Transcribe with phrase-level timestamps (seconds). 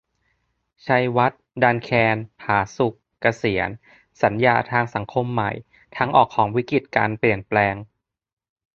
[0.85, 3.69] ชัยวัฒน์ ดันแคน ผาสุก เกษียร-
[4.23, 5.51] สัญญาทางสังคมใหม่:
[5.95, 7.75] ทางออกของวิกฤติการเปลี่ยนแปลง